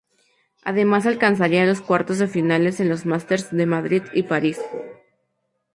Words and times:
Además 0.63 1.05
alcanzaría 1.05 1.67
los 1.67 1.81
cuartos 1.81 2.17
de 2.17 2.27
final 2.27 2.65
en 2.65 2.89
los 2.89 3.05
Masters 3.05 3.51
de 3.55 3.67
Madrid 3.67 4.01
y 4.15 4.23
París. 4.23 4.59